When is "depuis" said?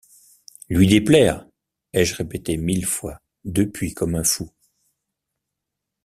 3.43-3.93